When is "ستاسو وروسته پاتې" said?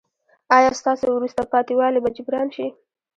0.81-1.73